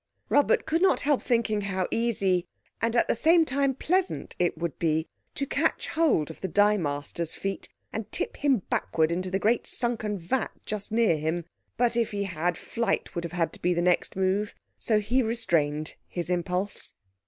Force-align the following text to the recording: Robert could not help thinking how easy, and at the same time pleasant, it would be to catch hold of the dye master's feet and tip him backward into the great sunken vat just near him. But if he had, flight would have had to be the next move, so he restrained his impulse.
Robert 0.29 0.65
could 0.65 0.81
not 0.81 1.01
help 1.01 1.21
thinking 1.21 1.61
how 1.61 1.87
easy, 1.91 2.47
and 2.81 2.95
at 2.95 3.07
the 3.07 3.13
same 3.13 3.45
time 3.45 3.75
pleasant, 3.75 4.35
it 4.39 4.57
would 4.57 4.79
be 4.79 5.05
to 5.35 5.45
catch 5.45 5.89
hold 5.89 6.31
of 6.31 6.41
the 6.41 6.47
dye 6.47 6.75
master's 6.75 7.35
feet 7.35 7.69
and 7.93 8.11
tip 8.11 8.37
him 8.37 8.63
backward 8.67 9.11
into 9.11 9.29
the 9.29 9.37
great 9.37 9.67
sunken 9.67 10.17
vat 10.17 10.49
just 10.65 10.91
near 10.91 11.17
him. 11.17 11.45
But 11.77 11.95
if 11.95 12.09
he 12.09 12.23
had, 12.23 12.57
flight 12.57 13.13
would 13.13 13.23
have 13.25 13.33
had 13.33 13.53
to 13.53 13.61
be 13.61 13.75
the 13.75 13.81
next 13.83 14.15
move, 14.15 14.55
so 14.79 14.99
he 14.99 15.21
restrained 15.21 15.93
his 16.07 16.31
impulse. 16.31 16.93